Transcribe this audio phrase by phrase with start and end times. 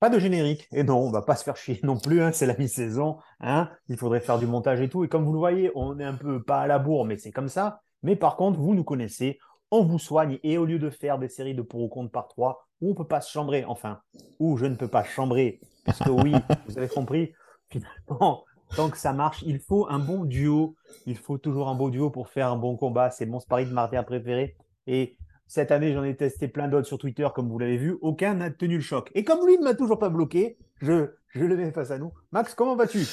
[0.00, 0.66] Pas de générique.
[0.72, 2.22] Et non, on va pas se faire chier non plus.
[2.22, 3.18] Hein, c'est la mi-saison.
[3.40, 5.04] Hein, il faudrait faire du montage et tout.
[5.04, 7.30] Et comme vous le voyez, on est un peu pas à la bourre, mais c'est
[7.30, 7.82] comme ça.
[8.02, 9.38] Mais par contre, vous nous connaissez.
[9.70, 10.38] On vous soigne.
[10.42, 12.94] Et au lieu de faire des séries de pour ou contre par trois, où on
[12.94, 14.00] peut pas se chambrer, enfin,
[14.38, 16.32] où je ne peux pas chambrer, parce que oui,
[16.66, 17.34] vous avez compris,
[17.68, 18.44] finalement,
[18.74, 20.76] tant que ça marche, il faut un bon duo.
[21.04, 23.10] Il faut toujours un beau duo pour faire un bon combat.
[23.10, 24.56] C'est mon sparring de Martin préféré.
[24.86, 25.18] Et
[25.50, 27.98] cette année, j'en ai testé plein d'autres sur Twitter, comme vous l'avez vu.
[28.02, 29.10] Aucun n'a tenu le choc.
[29.16, 32.12] Et comme lui ne m'a toujours pas bloqué, je, je le mets face à nous.
[32.30, 33.04] Max, comment vas-tu?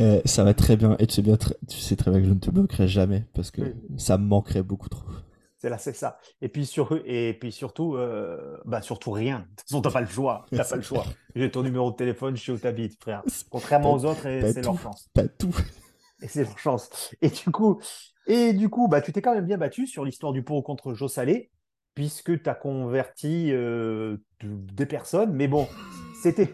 [0.00, 0.96] Euh, Ça va très bien.
[0.98, 3.50] Et tu sais, bien, tu sais très bien que je ne te bloquerai jamais parce
[3.50, 3.60] que
[3.98, 5.04] ça me manquerait beaucoup trop.
[5.58, 6.16] C'est là, c'est ça.
[6.40, 9.40] Et puis, sur, et puis surtout, euh, bah surtout rien.
[9.40, 10.46] De toute façon, t'as pas le choix.
[10.50, 11.04] T'as pas le choix.
[11.36, 13.22] J'ai ton numéro de téléphone, je sais où t'habites, frère.
[13.50, 15.10] Contrairement aux autres, c'est leur chance.
[15.12, 15.54] Pas tout.
[16.22, 17.14] Et c'est leur chance.
[17.20, 17.82] Et du coup,
[18.26, 20.94] et du coup, bah, tu t'es quand même bien battu sur l'histoire du pour contre
[20.94, 21.50] Joe Salé
[21.94, 25.32] puisque tu as converti euh, des personnes.
[25.32, 25.68] Mais bon,
[26.22, 26.48] c'était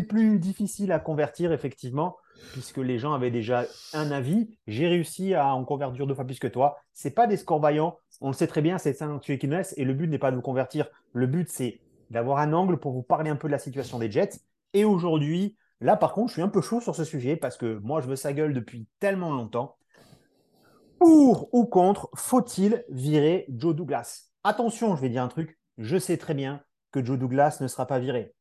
[0.00, 2.16] plus, difficile à convertir, effectivement,
[2.52, 4.56] puisque les gens avaient déjà un avis.
[4.66, 6.78] J'ai réussi à en convertir deux fois plus que toi.
[6.92, 7.98] Ce pas des scores vaillants.
[8.20, 9.08] On le sait très bien, c'est ça
[9.42, 9.74] laisse.
[9.76, 10.88] Et le but n'est pas de vous convertir.
[11.12, 14.10] Le but, c'est d'avoir un angle pour vous parler un peu de la situation des
[14.10, 14.40] Jets.
[14.72, 17.78] Et aujourd'hui, là, par contre, je suis un peu chaud sur ce sujet parce que
[17.82, 19.76] moi, je veux sa gueule depuis tellement longtemps.
[21.04, 24.30] Pour ou contre, faut-il virer Joe Douglas?
[24.42, 25.58] Attention, je vais dire un truc.
[25.76, 28.32] Je sais très bien que Joe Douglas ne sera pas viré.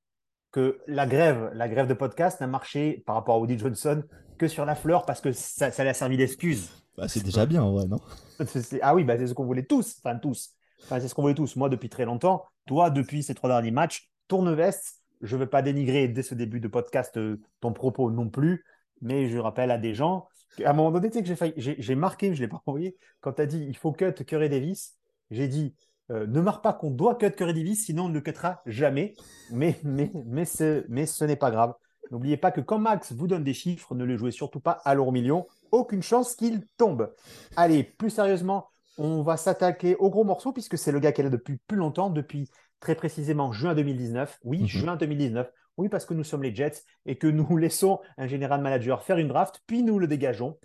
[0.54, 4.02] Que la grève, la grève de podcast n'a marché par rapport à Woody Johnson
[4.38, 6.70] que sur la fleur parce que ça, ça lui a servi d'excuse.
[6.96, 8.00] Bah, c'est déjà bien, ouais, non?
[8.82, 9.98] Ah oui, bah, c'est ce qu'on voulait tous.
[10.02, 10.54] Enfin, tous.
[10.84, 11.58] Enfin, c'est ce qu'on voulait tous.
[11.58, 12.46] Moi, depuis très longtemps.
[12.66, 15.02] Toi, depuis ces trois derniers matchs, tourne veste.
[15.22, 18.64] Je ne veux pas dénigrer dès ce début de podcast euh, ton propos non plus,
[19.02, 20.30] mais je rappelle à des gens
[20.64, 23.34] à un moment donné, tu sais que j'ai marqué, je ne l'ai pas envoyé, quand
[23.34, 24.96] tu as dit il faut cut Curry Davis,
[25.32, 25.76] j'ai dit
[26.12, 29.14] euh, ne marque pas qu'on doit cut Curry Davis, sinon on ne le cuttera jamais.
[29.52, 31.74] Mais, mais, mais, ce, mais ce n'est pas grave.
[32.12, 34.94] N'oubliez pas que quand Max vous donne des chiffres, ne le jouez surtout pas à
[34.94, 35.48] l'euro million.
[35.72, 37.14] Aucune chance qu'il tombe.
[37.56, 41.24] Allez, plus sérieusement, on va s'attaquer au gros morceau puisque c'est le gars qui est
[41.24, 42.50] là depuis plus longtemps, depuis
[42.80, 44.40] très précisément juin 2019.
[44.44, 44.68] Oui, mhm.
[44.68, 45.50] juin 2019.
[45.78, 49.18] Oui, parce que nous sommes les Jets et que nous laissons un général manager faire
[49.18, 50.58] une draft, puis nous le dégageons.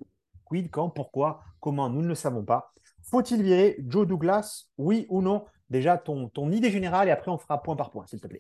[0.45, 2.73] Quid, quand, pourquoi, comment, nous ne le savons pas.
[3.03, 5.45] Faut-il virer Joe Douglas Oui ou non?
[5.71, 8.39] Déjà, ton, ton idée générale et après on fera point par point, s'il te plaît.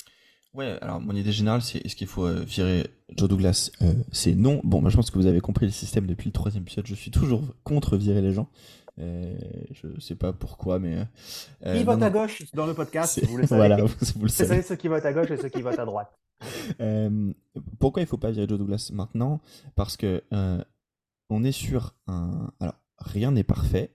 [0.54, 3.70] Ouais, alors mon idée générale, c'est est-ce qu'il faut euh, virer Joe Douglas?
[3.82, 4.60] Euh, C'est non.
[4.64, 6.86] Bon, moi je pense que vous avez compris le système depuis le troisième épisode.
[6.86, 8.48] Je suis toujours contre virer les gens.
[8.98, 9.36] Euh,
[9.72, 10.96] je sais pas pourquoi, mais.
[11.64, 13.22] qui vote à gauche dans le podcast?
[13.26, 13.58] Vous le savez.
[13.58, 13.76] Voilà,
[14.16, 14.62] vous, le savez.
[14.62, 16.10] ceux qui votent à gauche et ceux qui votent à droite.
[16.80, 17.32] Euh,
[17.78, 19.40] pourquoi il faut pas virer Joe Douglas maintenant?
[19.74, 20.62] Parce que euh,
[21.30, 22.52] on est sur un.
[22.60, 23.94] Alors, rien n'est parfait,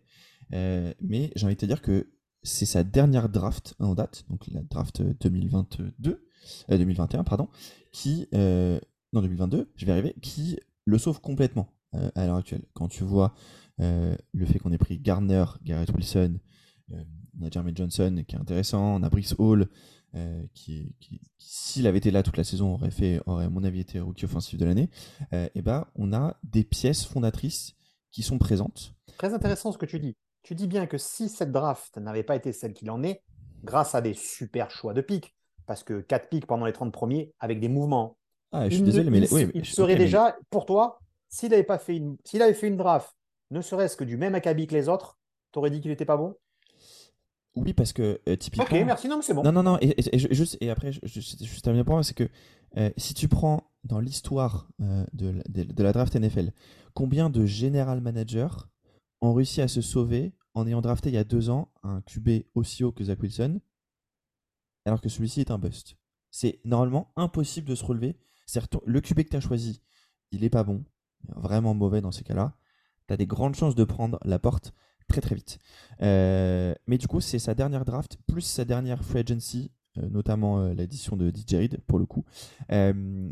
[0.53, 2.09] euh, mais j'ai envie de te dire que
[2.41, 6.27] c'est sa dernière draft en date, donc la draft 2022,
[6.69, 7.47] 2021, pardon,
[7.91, 8.27] qui.
[8.33, 12.63] non, 2022, je vais arriver, qui le sauve complètement à l'heure actuelle.
[12.73, 13.33] Quand tu vois
[13.77, 16.39] le fait qu'on ait pris Garner, Garrett Wilson,
[16.91, 19.69] on a Jeremy Johnson qui est intéressant, on a Brice Hall,
[20.15, 20.95] euh, qui,
[21.37, 24.25] s'il avait été là toute la saison, aurait fait, aurait à mon avis été rookie
[24.25, 24.89] offensif de l'année.
[25.31, 27.75] et euh, eh ben, on a des pièces fondatrices
[28.11, 28.93] qui sont présentes.
[29.17, 30.15] Très intéressant ce que tu dis.
[30.43, 33.23] Tu dis bien que si cette draft n'avait pas été celle qu'il en est,
[33.63, 35.33] grâce à des super choix de pics,
[35.65, 38.17] parce que 4 pics pendant les 30 premiers avec des mouvements.
[38.51, 42.17] Ah, je suis désolé, mais il, serait déjà, pour toi, s'il avait, pas fait une,
[42.23, 43.15] s'il avait fait une draft,
[43.49, 45.17] ne serait-ce que du même acabit que les autres,
[45.51, 46.35] tu aurais dit qu'il n'était pas bon?
[47.55, 48.65] Oui, parce que euh, typiquement.
[48.65, 49.43] Ok, merci, non, c'est bon.
[49.43, 49.95] Non, non, non, et,
[50.33, 52.27] juste, et après, je, je, termine point, c'est que
[52.77, 56.51] euh, si tu prends dans l'histoire euh, de, de, la draft NFL,
[56.93, 58.47] combien de general managers
[59.21, 62.43] ont réussi à se sauver en ayant drafté il y a deux ans un QB
[62.55, 63.59] aussi haut que Zach Wilson,
[64.85, 65.95] alors que celui-ci est un bust?
[66.31, 68.17] C'est normalement impossible de se relever.
[68.47, 69.81] Certes, le QB que tu as choisi,
[70.31, 70.83] il est pas bon,
[71.35, 72.57] vraiment mauvais dans ces cas-là.
[73.07, 74.73] Tu as des grandes chances de prendre la porte
[75.07, 75.59] très très vite.
[76.01, 80.59] Euh, mais du coup, c'est sa dernière draft plus sa dernière free agency, euh, notamment
[80.59, 82.25] euh, l'édition de DJ Reed pour le coup,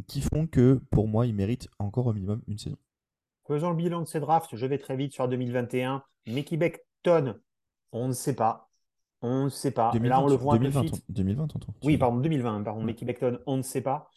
[0.07, 2.77] qui font que pour moi, il mérite encore au minimum une saison.
[3.47, 4.56] Faisons le bilan de ces drafts.
[4.56, 6.03] Je vais très vite sur 2021.
[6.27, 7.35] Mickey Beckton,
[7.91, 8.69] on ne sait pas.
[9.21, 9.91] On ne sait pas.
[10.01, 11.47] Là, on le voit 2020, 2020,
[11.83, 12.63] Oui, pardon, 2020.
[12.63, 14.09] Pardon, Mickey Beckton, on ne sait pas.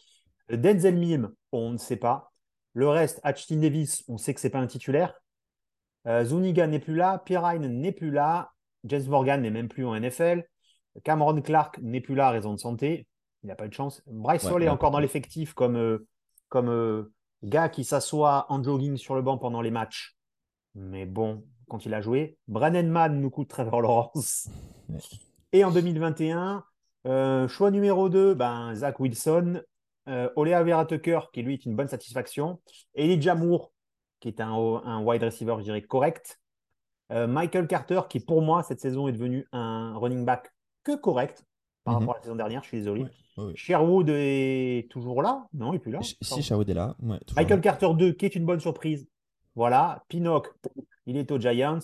[0.49, 2.31] Denzel Mim, on ne sait pas.
[2.73, 5.13] Le reste, Ashton Davis, on sait que c'est pas un titulaire.
[6.07, 8.51] Euh, Zuniga n'est plus là, Pirine n'est plus là,
[8.83, 10.43] James Morgan n'est même plus en NFL,
[11.03, 13.07] Cameron Clark n'est plus là à raison de santé,
[13.43, 14.01] il n'a pas eu de chance.
[14.07, 16.07] Bryce Hall est encore dans l'effectif comme, euh,
[16.49, 17.11] comme euh,
[17.43, 20.15] gars qui s'assoit en jogging sur le banc pendant les matchs.
[20.75, 22.37] Mais bon, quand il a joué.
[22.47, 24.49] Brandon Mann nous coûte Trevor Lawrence.
[25.51, 26.63] Et en 2021,
[27.07, 29.61] Euh, choix numéro 2, ben, Zach Wilson.
[30.07, 32.59] Euh, Olea Vera Tucker, qui lui est une bonne satisfaction.
[32.95, 33.71] Elijah Moore,
[34.19, 36.39] qui est un, un wide receiver, je dirais, correct.
[37.11, 40.51] Euh, Michael Carter, qui pour moi, cette saison, est devenu un running back
[40.83, 41.45] que correct
[41.83, 41.99] par Mhm.
[41.99, 43.03] rapport à la saison dernière, je suis désolé.
[43.03, 43.53] Ouais, ouais, ouais.
[43.55, 45.45] Sherwood est toujours là?
[45.53, 46.01] Non, il est plus là.
[46.01, 47.61] Si si Sherwood est là, Michael là.
[47.61, 49.07] Carter 2, qui est une bonne surprise.
[49.53, 50.03] Voilà.
[50.09, 50.51] Pinnock,
[51.05, 51.79] il est aux Giants.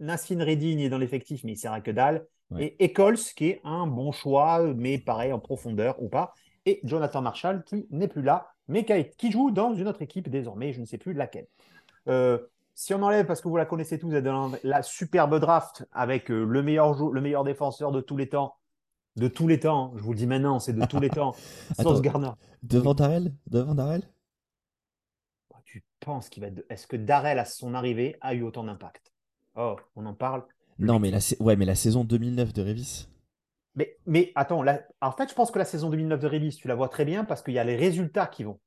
[0.00, 2.26] Nassin Redding est dans l'effectif, mais il sert à que dalle.
[2.58, 6.32] Et Eccles, qui est un bon choix, mais pareil, en profondeur ou pas.
[6.66, 8.84] Et Jonathan Marshall, qui n'est plus là, mais
[9.16, 11.46] qui, joue dans une autre équipe désormais, je ne sais plus laquelle.
[12.08, 12.38] Euh,
[12.74, 15.86] si on enlève, parce que vous la connaissez tous, vous êtes dans la superbe draft
[15.92, 18.54] avec euh, le, meilleur jou- le meilleur défenseur de tous les temps.
[19.16, 21.34] De tous les temps, je vous le dis maintenant, c'est de tous les temps.
[21.78, 21.90] Attends.
[21.90, 22.30] Sauce Garner.
[22.62, 24.02] Devant Darrell Devant Darrell?
[25.64, 26.64] Tu penses qu'il va être.
[26.70, 29.12] Est-ce que Darrell, à son arrivée, a eu autant d'impact?
[29.56, 30.44] Oh, on en parle.
[30.78, 33.08] Non, mais la, ouais, mais la saison 2009 de Revis.
[33.78, 34.64] Mais, mais attends,
[35.00, 37.24] en fait, je pense que la saison 2009 de Revis, tu la vois très bien
[37.24, 38.58] parce qu'il y a les résultats qui vont.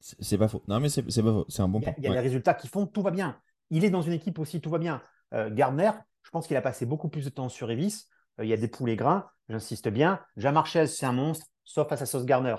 [0.00, 0.62] C'est pas faux.
[0.66, 1.44] Non, mais c'est pas faux.
[1.48, 1.94] C'est un bon Il y a, point.
[1.98, 2.16] il y a Ouais.
[2.16, 3.38] les résultats qui font, tout va bien.
[3.68, 5.02] Il est dans une équipe aussi, tout va bien.
[5.34, 5.90] Euh, Gardner,
[6.22, 8.06] je pense qu'il a passé beaucoup plus de temps sur Revis.
[8.40, 10.18] Euh, il y a des poulets grains, j'insiste bien.
[10.36, 12.56] Jean c'est un monstre, sauf face à Sauce Garner.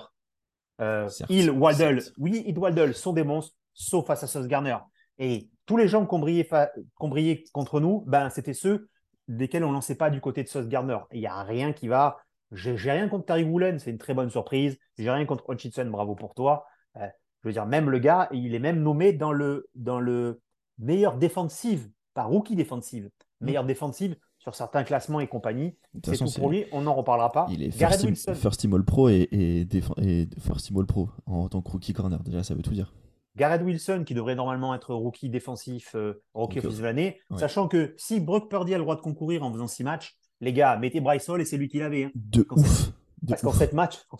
[0.80, 4.76] Euh, Hill, Waddle, oui, Hill, Waddle sont des monstres, sauf face à Sauce Garner.
[5.18, 8.54] Et tous les gens qui ont brillé, fa- qui ont brillé contre nous, ben, c'était
[8.54, 8.88] ceux
[9.28, 10.98] desquels on ne lançait pas du côté de Sauce Garner.
[11.12, 12.18] Il n'y a rien qui va.
[12.52, 14.78] J'ai rien contre Tariq Woolen, c'est une très bonne surprise.
[14.98, 16.66] J'ai rien contre Hutchinson, bravo pour toi.
[16.96, 17.06] Euh,
[17.42, 20.42] je veux dire, même le gars, il est même nommé dans le, dans le
[20.78, 23.08] meilleur défensive, pas rookie défensive,
[23.40, 25.76] meilleur défensive sur certains classements et compagnie.
[26.04, 27.46] C'est tout pour lui, on n'en reparlera pas.
[27.50, 28.34] Il est first team, Wilson.
[28.34, 32.22] first team All Pro et, et, first team All Pro en tant que rookie corner.
[32.22, 32.92] Déjà, ça veut tout dire.
[33.36, 37.38] Garrett Wilson, qui devrait normalement être rookie défensif, euh, rookie offensive de l'année, ouais.
[37.38, 40.52] sachant que si Brock Purdy a le droit de concourir en faisant six matchs, les
[40.52, 42.04] gars, mettez Bryce Hall et c'est lui qui l'avait.
[42.04, 42.10] hein.
[42.14, 42.88] De ouf.
[43.22, 44.16] De Parce qu'en sept matchs, en,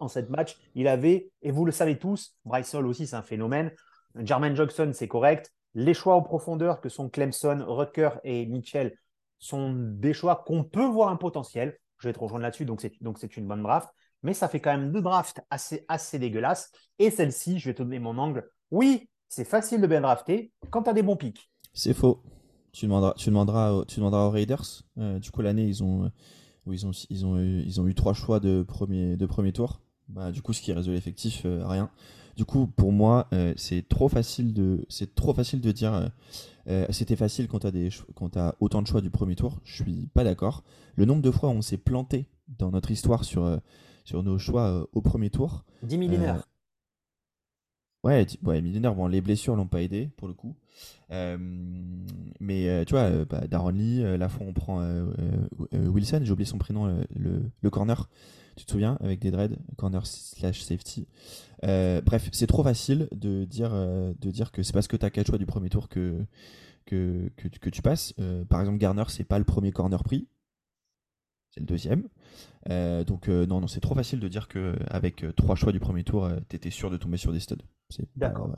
[0.00, 3.22] en sept matchs, il avait, et vous le savez tous, Bryce Hall aussi, c'est un
[3.22, 3.70] phénomène.
[4.16, 5.52] Jermaine Jackson, c'est correct.
[5.74, 8.96] Les choix en profondeur que sont Clemson, Rucker et Mitchell
[9.38, 11.76] sont des choix qu'on peut voir un potentiel.
[11.98, 13.90] Je vais te rejoindre là-dessus, donc c'est, donc c'est une bonne draft.
[14.22, 16.72] Mais ça fait quand même deux drafts assez, assez dégueulasses.
[16.98, 18.48] Et celle-ci, je vais te donner mon angle.
[18.70, 21.50] Oui, c'est facile de bien drafter quand tu as des bons pics.
[21.72, 22.22] C'est faux.
[22.72, 24.82] Tu demanderas, tu demanderas, aux- tu demanderas aux Raiders.
[24.98, 26.08] Euh, du coup, l'année, ils ont, euh,
[26.66, 29.52] où ils ont, ils ont, eu, ils ont eu trois choix de premier, de premier
[29.52, 29.80] tour.
[30.08, 31.90] Bah, du coup, ce qui reste de l'effectif, euh, rien.
[32.36, 36.10] Du coup, pour moi, euh, c'est trop facile de, c'est trop facile de dire.
[36.68, 39.58] euh, c'était facile quand tu as autant de choix du premier tour.
[39.64, 40.64] Je suis pas d'accord.
[40.96, 42.26] Le nombre de fois où on s'est planté
[42.58, 43.60] dans notre histoire sur,
[44.04, 45.64] sur nos choix au premier tour.
[45.82, 46.46] 10 millénaires.
[48.06, 50.54] Ouais, di- ouais, bon, les blessures l'ont pas aidé pour le coup.
[51.10, 51.36] Euh,
[52.38, 54.80] mais euh, tu vois, euh, bah, Darren Lee, euh, la fois on prend
[55.72, 56.86] Wilson, j'ai oublié son prénom,
[57.16, 58.08] le, corner,
[58.54, 61.08] tu te souviens, avec des dreads, corner slash safety.
[61.64, 65.26] Bref, c'est trop facile de dire, de dire que c'est parce que tu as quatre
[65.26, 66.24] choix du premier tour que,
[66.84, 68.14] que, que, tu- que tu passes.
[68.48, 70.28] Par exemple, Garner, c'est pas le premier corner pris,
[71.56, 72.08] c'est le deuxième.
[72.70, 75.72] Euh, donc euh, non, non, c'est trop facile de dire que avec euh, trois choix
[75.72, 77.56] du premier tour, euh, t'étais sûr de tomber sur des studs.
[78.16, 78.48] D'accord.
[78.50, 78.56] ouais.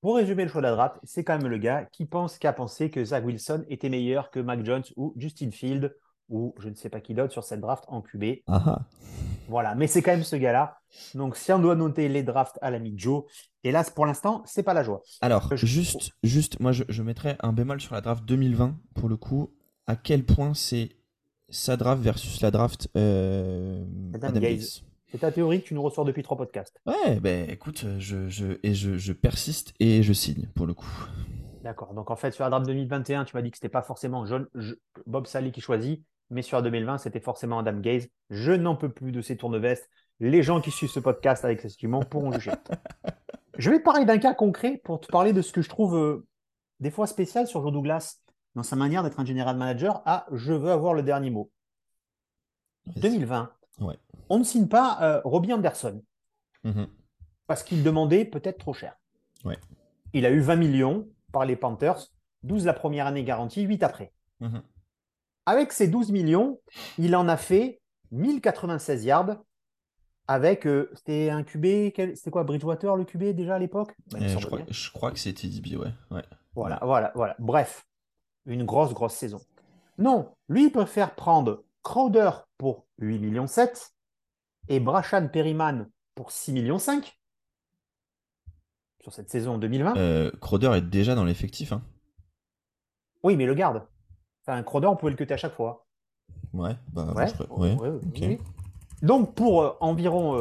[0.00, 2.46] Pour résumer le choix de la draft, c'est quand même le gars qui pense, qui
[2.46, 5.94] a pensé que Zach Wilson était meilleur que Mac Jones ou Justin Field
[6.30, 8.24] ou je ne sais pas qui d'autre sur cette draft en QB.
[8.46, 8.78] Ah ah.
[9.48, 10.78] Voilà, mais c'est quand même ce gars-là.
[11.14, 13.24] Donc si on doit noter les drafts à l'ami Joe,
[13.64, 15.02] hélas pour l'instant, c'est pas la joie.
[15.20, 19.08] Alors, Je- juste, juste, moi je, je mettrais un bémol sur la draft 2020 pour
[19.08, 19.50] le coup.
[19.86, 20.90] À quel point c'est
[21.50, 24.82] sa draft versus la draft euh, Adam Adam Gaze.
[25.10, 26.80] C'est ta théorie que tu nous ressors depuis trois podcasts.
[26.86, 30.86] Ouais, ben écoute, je, je, et je, je persiste et je signe pour le coup.
[31.64, 31.94] D'accord.
[31.94, 34.46] Donc en fait, sur la draft 2021, tu m'as dit que c'était pas forcément John,
[34.54, 34.74] je-
[35.06, 38.08] Bob Sally qui choisit, mais sur la 2020, c'était forcément Adam Gaze.
[38.30, 39.90] Je n'en peux plus de ces tourne-vestes.
[40.20, 42.52] Les gens qui suivent ce podcast avec ces instruments pourront juger.
[43.58, 45.96] je vais te parler d'un cas concret pour te parler de ce que je trouve
[45.96, 46.26] euh,
[46.78, 48.16] des fois spécial sur Joe Douglas
[48.54, 51.50] dans sa manière d'être un general manager à je veux avoir le dernier mot.
[52.86, 53.00] Vas-y.
[53.02, 53.96] 2020, Ouais.
[54.28, 56.02] on ne signe pas euh, Robbie Anderson
[56.64, 56.88] Mhm.
[57.46, 58.96] parce qu'il demandait peut-être trop cher.
[59.44, 59.58] Ouais.
[60.12, 62.08] Il a eu 20 millions par les Panthers,
[62.42, 64.12] 12 la première année garantie, 8 après.
[64.40, 64.62] Mhm.
[65.46, 66.60] Avec ces 12 millions,
[66.98, 67.80] il en a fait
[68.10, 69.36] 1096 yards
[70.26, 73.94] avec, euh, c'était un QB, quel- c'était quoi, Bridgewater le QB déjà à l'époque?
[74.14, 75.92] Euh, crois, je crois que c'était DB, ouais.
[76.10, 76.22] ouais.
[76.54, 77.36] Voilà, voilà, voilà.
[77.38, 77.86] Bref,
[78.46, 79.40] une grosse, grosse saison.
[79.98, 83.92] Non, lui, il préfère prendre Crowder pour 8 millions 7
[84.68, 87.18] et Brashan Perryman pour 6 millions 5
[89.00, 89.96] sur cette saison 2020.
[89.96, 91.72] Euh, Crowder est déjà dans l'effectif.
[91.72, 91.82] Hein.
[93.22, 93.86] Oui, mais le garde.
[94.46, 95.86] Enfin, Crowder, on pouvait le cuter à chaque fois.
[96.52, 97.76] Ouais, bah, Ouais, je ouais,
[98.20, 98.38] oui.
[99.02, 100.36] Donc, pour euh, environ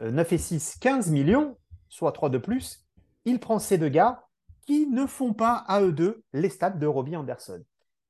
[0.00, 1.56] euh, 9 et 6, 15 millions,
[1.88, 2.84] soit 3 de plus,
[3.24, 4.24] il prend ces deux gars
[4.66, 7.62] qui ne font pas à eux deux les stats de Robbie Anderson.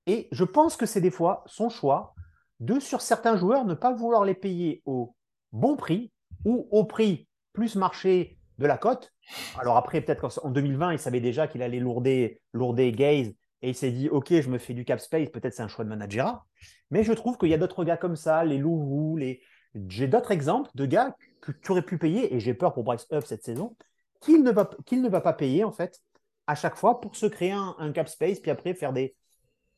[0.06, 2.14] Et je pense que c'est des fois son choix
[2.60, 5.14] de, sur certains joueurs, ne pas vouloir les payer au
[5.52, 6.12] bon prix
[6.44, 9.12] ou au prix plus marché de la cote.
[9.58, 13.32] Alors après, peut-être qu'en 2020, il savait déjà qu'il allait lourder, lourder Gaze
[13.62, 15.84] et il s'est dit, OK, je me fais du cap space, peut-être c'est un choix
[15.84, 16.44] de manager.
[16.90, 19.40] Mais je trouve qu'il y a d'autres gars comme ça, les Louvou, les...
[19.88, 23.06] j'ai d'autres exemples de gars que tu aurais pu payer, et j'ai peur pour Bryce
[23.10, 23.74] Huff cette saison,
[24.20, 26.02] qu'il ne, va, qu'il ne va pas payer en fait
[26.46, 29.14] à chaque fois pour se créer un, un cap space, puis après faire des,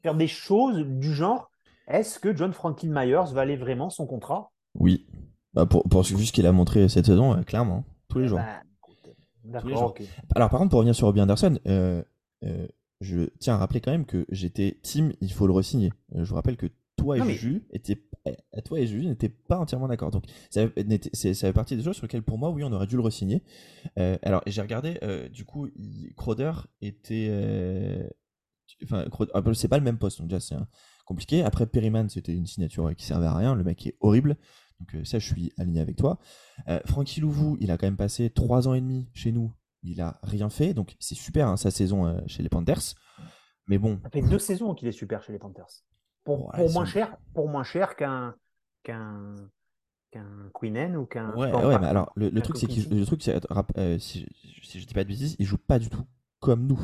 [0.02, 1.50] faire des choses du genre
[1.88, 4.50] est-ce que John Franklin Myers va aller vraiment son contrat?
[4.74, 5.06] Oui.
[5.54, 8.38] Bah, pour, pour vu ce qu'il a montré cette saison, euh, clairement, tous les jours.
[8.38, 9.90] Bah, écoute, Tous les D'accord, jours.
[9.90, 10.02] ok.
[10.34, 12.02] Alors par contre, pour revenir sur Robbie Anderson, euh,
[12.44, 12.66] euh,
[13.00, 15.92] je tiens à rappeler quand même que j'étais team, il faut le re-signer.
[16.14, 16.66] Je vous rappelle que
[17.06, 18.02] toi et Non, mais- Juju étaient,
[18.64, 20.10] toi et Juju n'étaient pas entièrement d'accord.
[20.10, 23.02] Donc ça, fait partie des choses sur lesquelles pour moi, oui, on aurait dû le
[23.02, 23.42] re-signer.
[23.98, 28.08] Euh, alors j'ai regardé, euh, du coup, il- Crowder était, euh,
[28.84, 30.56] enfin, Crowder- ah, c'est pas le même poste, donc déjà c'est
[31.04, 31.42] compliqué.
[31.42, 33.54] Après Perryman, c'était une signature qui servait à rien.
[33.54, 34.36] Le mec est horrible.
[34.80, 36.18] Donc euh, ça, je suis aligné avec toi.
[36.68, 39.52] Euh, Francky Louvou, il a quand même passé trois ans et demi chez nous.
[39.82, 42.94] Il a rien fait, donc c'est super hein, sa saison euh, chez les Panthers.
[43.68, 45.66] Mais bon, Ça fait deux saisons qu'il est super chez les Panthers.
[46.26, 48.34] Pour, Ouais, pour moins cher, pour moins cher qu'un
[48.82, 49.36] qu'un
[50.10, 51.30] qu'un Queenen ou qu'un.
[51.36, 53.40] ouais, ouais, mais alors le, truc c'est qu'il le truc c'est
[53.78, 54.26] euh, si,
[54.62, 56.04] si je dis pas de bêtises, il joue pas du tout
[56.40, 56.80] comme nous.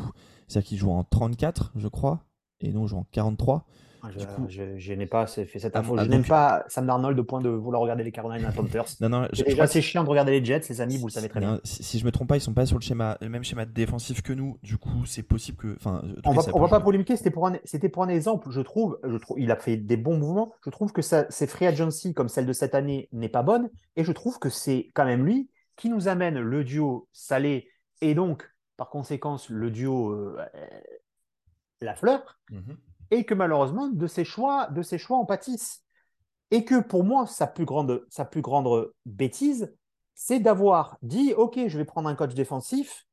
[0.48, 2.24] C'est-à-dire qu'il joue en 34, je crois,
[2.60, 3.66] et nous on joue en 43.
[4.04, 5.94] Ah, Je, coup- je- je n'ai pas fait cette Ah, info.
[5.96, 8.86] ah, je n'aime pas Sam Darnold au point de vouloir regarder les Carolina Panthers.
[9.00, 11.06] Non, non, je, C'est je déjà que- chiant de regarder les Jets, les amis, vous
[11.06, 11.52] le savez très bien.
[11.52, 13.44] Non, si, si je me trompe pas, ils sont pas sur le schéma, le même
[13.44, 14.58] schéma défensif que nous.
[14.64, 17.54] Du coup, c'est possible que, enfin, On va, on va pas polémiquer, c'était pour, un,
[17.64, 19.38] c'était pour un exemple, je trouve, je trouve.
[19.38, 20.52] Il a fait des bons mouvements.
[20.64, 23.70] Je trouve que ça, ses free agency, comme celle de cette année, n'est pas bonne.
[23.96, 27.68] Et je trouve que c'est quand même lui qui nous amène le duo Salé
[28.00, 30.66] et donc, par conséquence, le duo euh, euh,
[31.80, 32.38] Lafleur.
[32.50, 32.76] Mhm.
[33.12, 35.84] Et que malheureusement, de ses choix, de ses choix en pâtissent.
[36.50, 39.76] Et que pour moi, sa plus grande, sa plus grande bêtise,
[40.14, 43.06] c'est d'avoir dit Ok, je vais prendre un coach défensif.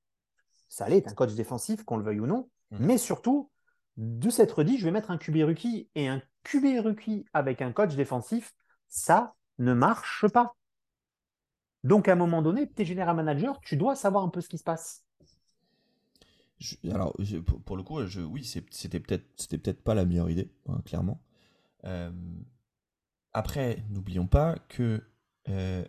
[0.69, 2.49] Ça allait être un coach défensif, qu'on le veuille ou non.
[2.71, 2.85] Mhm.
[2.85, 3.51] Mais surtout,
[3.97, 5.89] de s'être dit Je vais mettre un QB rookie.
[5.95, 8.53] Et un QB rookie avec un coach défensif,
[8.87, 10.55] ça ne marche pas.
[11.83, 14.47] Donc, à un moment donné, tu es général manager, tu dois savoir un peu ce
[14.47, 15.03] qui se passe.
[16.59, 19.93] Je- alors, je- pour, pour le coup, je, oui, c'est- c'était peut-être, c'était peut-être pas
[19.95, 21.21] la meilleure idée, hein, clairement.
[21.85, 22.11] Euh,
[23.33, 25.01] après, n'oublions pas que
[25.47, 25.83] euh,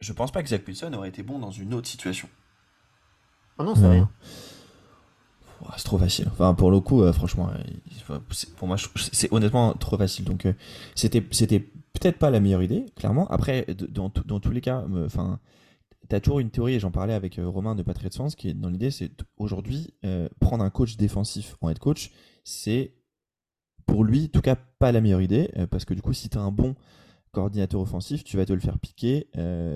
[0.00, 2.28] je pense pas que Zach Wilson aurait été bon dans une autre situation.
[3.58, 3.88] Oh non, va.
[5.60, 6.26] ouah, c'est trop facile.
[6.32, 8.76] Enfin, pour le coup, euh, franchement, euh, c'est- pour moi,
[9.12, 10.24] c'est honnêtement trop facile.
[10.24, 10.46] Donc,
[10.94, 13.28] c'était, c'était peut-être pas la meilleure idée, clairement.
[13.28, 15.08] Après, dans, dans tous les cas, me-
[16.10, 18.48] enfin, t'as toujours une théorie, et j'en parlais avec euh, Romain de Patriot Sens, qui
[18.48, 22.10] est dans l'idée, c'est aujourd'hui, euh, prendre un coach défensif en head coach,
[22.44, 22.94] c'est
[23.86, 26.28] pour lui, en tout cas, pas la meilleure idée, euh, parce que du coup, si
[26.28, 26.74] t'as un bon
[27.32, 29.28] coordinateur offensif, tu vas te le faire piquer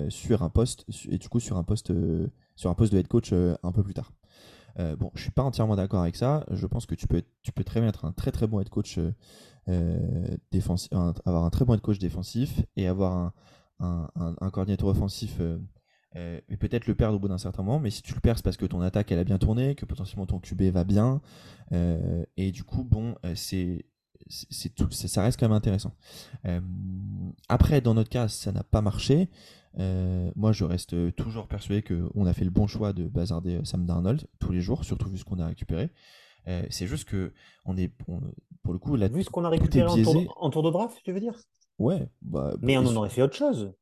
[0.09, 1.93] sur un poste, et du coup, sur un poste,
[2.57, 4.11] sur un poste de head coach un peu plus tard.
[4.77, 6.45] Bon, je suis pas entièrement d'accord avec ça.
[6.51, 8.67] Je pense que tu peux, tu peux très bien être un très très bon head
[8.67, 8.99] coach
[10.51, 13.31] défensif, avoir un très bon head coach défensif et avoir
[13.79, 15.39] un- un coordinateur offensif
[16.15, 17.79] euh, et peut-être le perdre au bout d'un certain moment.
[17.79, 19.85] Mais si tu le perds, c'est parce que ton attaque elle a bien tourné, que
[19.85, 21.21] potentiellement ton QB va bien
[21.73, 23.85] euh, et du coup, bon, euh, c'est
[24.27, 25.93] c'est tout, ça ça reste quand même intéressant.
[26.45, 26.59] Euh,
[27.49, 29.29] après, dans notre cas, ça n'a pas marché.
[29.77, 34.25] Moi, je reste toujours persuadé qu'on a fait le bon choix de bazarder Sam Darnold
[34.39, 35.89] tous les jours, surtout vu ce qu'on a récupéré.
[36.69, 37.33] C'est juste que
[37.65, 38.21] on est, on-
[38.63, 40.97] pour le coup, là, Vu ce qu'on a récupéré en tour, en tour de draft,
[41.03, 41.37] tu veux dire?
[41.77, 43.73] Ouais, bah, Mais on en aurait fait autre chose.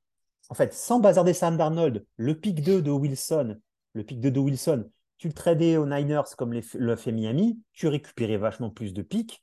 [0.53, 3.57] En fait, sans bazarder Sam Darnold, le pick 2 de Wilson,
[3.93, 7.87] le pick 2 de Wilson, tu le tradais aux Niners comme le fait Miami, tu
[7.87, 9.41] récupérais vachement plus de picks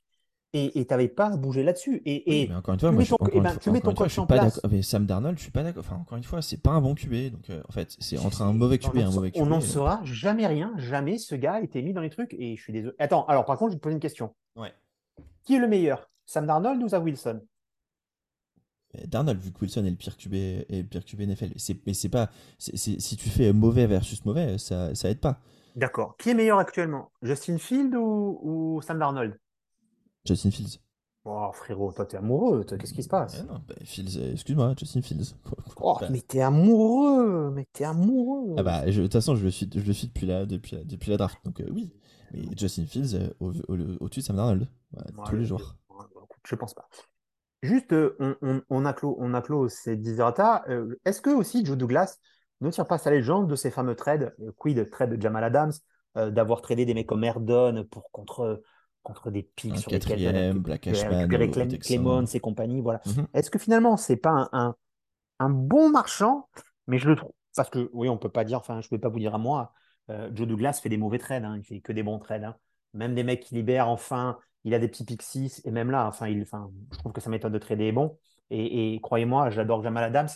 [0.53, 2.01] et tu n'avais pas à bouger là-dessus.
[2.05, 3.93] Et, Oui, mais encore une fois, tu moi, mets je, eh ben, tu mets ton
[3.93, 4.61] coach en place.
[4.63, 5.83] avec Sam Darnold, je suis pas d'accord.
[5.85, 7.33] Enfin, encore une fois, c'est pas un bon QB.
[7.33, 9.41] Donc, euh, en fait, c'est entre un mauvais QB et un mauvais QB.
[9.41, 10.71] on n'en euh, saura jamais rien.
[10.77, 12.33] Jamais ce gars a été mis dans les trucs.
[12.35, 12.95] Et je suis désolé.
[12.99, 14.33] Attends, alors par contre, je vais te poser une question.
[14.55, 14.73] Ouais.
[15.43, 16.09] Qui est le meilleur?
[16.25, 17.41] Sam Darnold ou Zach Wilson?
[19.07, 21.51] Darnold, vu que Wilson est le pire QB, est le pire QB NFL,
[21.85, 25.39] mais c'est pas, si tu fais mauvais versus mauvais, ça, ça aide pas.
[25.75, 26.17] D'accord.
[26.17, 27.11] Qui est meilleur actuellement?
[27.21, 29.37] Justin Field ou, ou Sam Darnold?
[30.25, 30.79] Justin Fields.
[31.23, 33.43] Oh frérot, toi t'es amoureux, toi, qu'est-ce qui se passe?
[33.43, 35.35] Eh non, bah, Fields, euh, excuse-moi, Justin Fields.
[35.83, 38.55] Oh, Bah, mais t'es amoureux, mais t'es amoureux.
[38.57, 40.75] ah bah, je- de toute façon, je le suis, je le suis depuis la, depuis
[40.75, 41.91] la, depuis la draft, donc euh, oui.
[42.33, 45.75] Mais Justin Fields euh, au, au- au-dessus de Sam Darnold, Ouais, tous les je- jours.
[45.89, 46.87] écoute, Je pense pas.
[47.61, 50.63] Juste, on, on, a clos, on a clos ces desiderata.
[51.05, 52.17] Est-ce que aussi Joe Douglas
[52.61, 55.73] ne tire pas sa légende de ces fameux trades, quid trade de Jamal Adams,
[56.15, 58.61] d'avoir tradé des mecs comme Erdon pour contre
[59.03, 61.27] contre des pics sur lesquels Black Ashman,
[61.79, 62.81] Clemons et compagnie.
[62.81, 63.01] Voilà.
[63.05, 63.27] Mhm.
[63.33, 64.75] Est-ce que finalement, c'est pas un,
[65.39, 66.47] un, bon marchand?
[66.87, 67.31] Mais je le trouve.
[67.55, 69.37] Parce que, oui, on peut pas dire, enfin, je ne vais pas vous dire à
[69.37, 69.73] moi,
[70.09, 72.43] euh, Joe Douglas fait des mauvais trades, hein, il fait que des bons trades.
[72.43, 72.55] Hein.
[72.93, 76.27] Même des mecs qui libèrent, enfin, il a des petits pixies, et même là, enfin,
[76.27, 78.17] il, enfin je trouve que sa méthode de trader est bon.
[78.53, 80.27] Et, croyez-moi, j'adore Jamal Adams,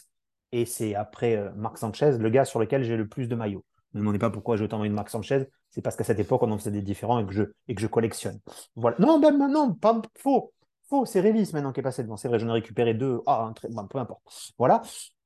[0.53, 3.65] et c'est après euh, Marc Sanchez, le gars sur lequel j'ai le plus de maillots.
[3.93, 6.41] Ne me demandez pas pourquoi j'ai autant de Marc Sanchez, c'est parce qu'à cette époque,
[6.43, 8.39] on en faisait des différents et que je, et que je collectionne.
[8.77, 8.95] Voilà.
[8.99, 10.53] Non, ben, non, pas faux.
[10.87, 12.15] Faux, c'est Révis maintenant qui est passé devant.
[12.15, 13.19] C'est vrai, j'en ai récupéré deux.
[13.25, 13.51] Ah,
[13.89, 14.21] peu importe.
[14.57, 14.81] Voilà.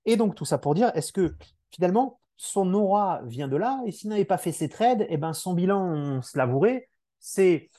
[0.05, 1.35] Et donc, tout ça pour dire, est-ce que
[1.69, 3.81] finalement, son aura vient de là?
[3.85, 6.89] Et s'il n'avait pas fait ses trades, eh ben, son bilan, on se l'avouerait,
[7.19, 7.69] c'est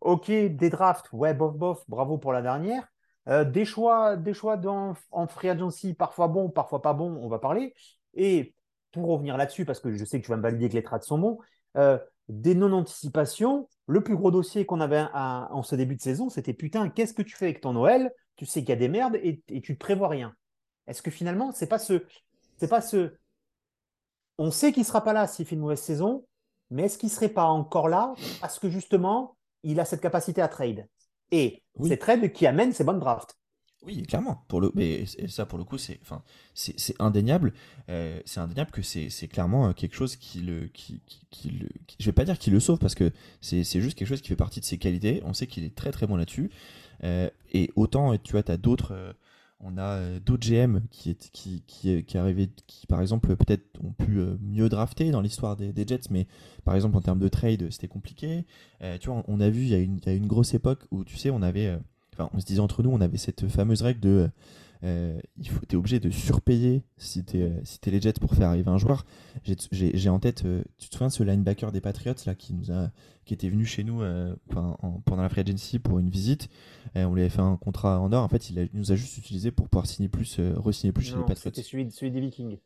[0.00, 2.88] OK, des drafts, ouais, bof, bof, bravo pour la dernière.
[3.28, 7.28] Euh, des choix, des choix dans, en free agency, parfois bons, parfois pas bons, on
[7.28, 7.74] va parler.
[8.14, 8.54] Et
[8.92, 11.02] pour revenir là-dessus, parce que je sais que tu vas me valider que les trades
[11.02, 11.38] sont bons,
[11.76, 13.68] euh, des non-anticipations.
[13.86, 17.22] Le plus gros dossier qu'on avait en ce début de saison, c'était putain, qu'est-ce que
[17.22, 18.12] tu fais avec ton Noël?
[18.36, 20.32] Tu sais qu'il y a des merdes et, tu ne prévois rien.
[20.86, 22.04] Est-ce que finalement, c'est pas ce.
[22.56, 23.12] C'est pas ce.
[24.38, 26.24] On sait qu'il ne sera pas là s'il fait une mauvaise saison,
[26.70, 30.42] mais est-ce qu'il ne serait pas encore là parce que justement, il a cette capacité
[30.42, 30.86] à trade
[31.30, 33.36] Et c'est trade qui amène ses bonnes drafts.
[33.82, 34.44] Oui, clairement.
[34.48, 37.54] Pour le, mais ça, pour le coup, c'est, enfin, c'est, indéniable.
[37.88, 41.00] Euh, c'est indéniable que c'est, clairement euh, quelque chose qui le, qui,
[41.30, 44.20] qui, le, je vais pas dire qu'il le sauve parce que c'est, juste quelque chose
[44.20, 45.22] qui fait partie de ses qualités.
[45.24, 46.50] On sait qu'il est très très bon là-dessus.
[47.04, 49.14] Euh, et autant, tu vois, as d'autres,
[49.60, 53.92] on a d'autres GM qui est, qui, qui, qui arrivé, qui par exemple peut-être ont
[53.92, 56.26] pu mieux drafter dans l'histoire des, des, Jets, mais
[56.64, 58.46] par exemple en termes de trade, c'était compliqué.
[59.00, 60.86] tu vois, on a vu il y a une, il y a une grosse époque
[60.90, 61.78] où tu sais, on avait
[62.32, 64.30] on se disait entre nous, on avait cette fameuse règle de
[64.82, 68.48] euh, il faut, t'es obligé de surpayer si t'es, euh, si les Jets pour faire
[68.48, 69.04] arriver un joueur.
[69.44, 72.70] J'ai, en tête, euh, tu te souviens de ce linebacker des Patriots là qui nous
[72.72, 72.90] a,
[73.24, 74.02] qui était venu chez nous
[74.48, 76.48] pendant la free agency pour une visite.
[76.94, 78.24] on lui avait fait un contrat en or.
[78.24, 81.24] En fait, il, nous a juste utilisé pour pouvoir signer plus, re-signer plus chez les
[81.24, 81.52] Patriots.
[81.54, 82.56] C'était celui, celui des Vikings.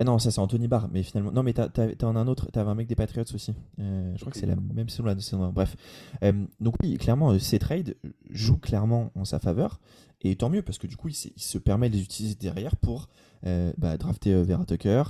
[0.00, 1.32] Eh non, ça c'est Anthony Barr, mais finalement.
[1.32, 3.54] Non, mais t'en as un autre, t'avais un mec des Patriots aussi.
[3.78, 5.52] Euh, je crois que c'est la même saison saison.
[5.52, 5.76] Bref.
[6.24, 7.96] Euh, donc, oui, clairement, euh, ces trades
[8.30, 9.80] jouent clairement en sa faveur.
[10.22, 13.08] Et tant mieux, parce que du coup, il, se permet de les utiliser derrière pour
[13.42, 15.02] bah, drafter Vera Tucker,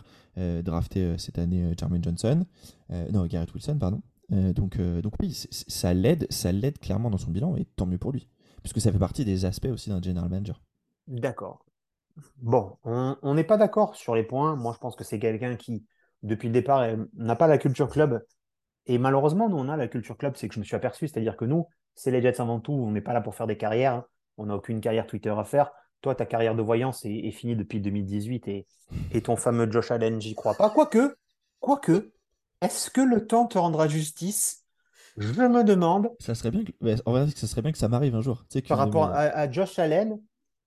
[0.65, 2.47] drafter cette année Jermaine Johnson,
[3.13, 4.01] non, Garrett Wilson, pardon.
[4.31, 8.13] donc, donc, oui, ça l'aide, ça l'aide clairement dans son bilan, et tant mieux pour
[8.13, 8.27] lui.
[8.63, 10.63] Puisque ça fait partie des aspects aussi d'un general manager.
[11.09, 11.67] D'accord.
[12.39, 14.57] Bon, on n'est pas d'accord sur les points.
[14.57, 15.87] Moi, je pense que c'est quelqu'un qui,
[16.23, 18.23] depuis le départ, n'a pas la culture club.
[18.87, 21.37] Et malheureusement, nous, on a la culture club, c'est que je me suis aperçu, c'est-à-dire
[21.37, 23.95] que nous, c'est les Jets avant tout, on n'est pas là pour faire des carrières,
[23.95, 24.07] hein.
[24.39, 25.71] on n'a aucune carrière Twitter à faire.
[26.01, 28.67] Toi, ta carrière de voyance est, finie depuis 2018 et,
[29.13, 30.71] et, ton fameux Josh Allen, j'y crois pas.
[30.71, 31.15] Quoique,
[31.61, 32.13] quoique,
[32.61, 34.65] est-ce que le temps te rendra justice?
[35.17, 36.11] Je me demande.
[36.19, 36.73] Ça serait bien que,
[37.37, 38.45] ça serait bien que ça m'arrive un jour.
[38.69, 40.19] par rapport à Josh Allen,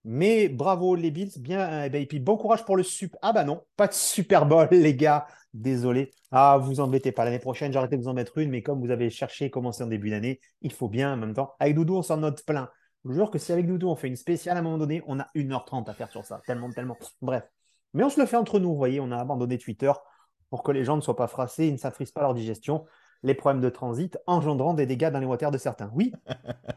[0.05, 3.19] mais bravo les Bills, bien, et puis bon courage pour le Super.
[3.23, 6.11] Ah bah non, pas de Super Bowl les gars, désolé.
[6.31, 8.91] Ah, vous embêtez pas, l'année prochaine j'arrête de vous en mettre une, mais comme vous
[8.91, 11.55] avez cherché commencer en début d'année, il faut bien en même temps.
[11.59, 12.69] Avec Doudou, on s'en note plein.
[13.03, 15.01] Je vous jure que si avec Doudou on fait une spéciale à un moment donné,
[15.07, 16.97] on a 1h30 à faire sur ça, tellement, tellement.
[17.21, 17.43] Bref.
[17.93, 19.91] Mais on se le fait entre nous, vous voyez, on a abandonné Twitter
[20.51, 22.85] pour que les gens ne soient pas frassés, ils ne s'affrisent pas leur digestion,
[23.23, 25.89] les problèmes de transit engendrant des dégâts dans les waters de certains.
[25.93, 26.13] Oui?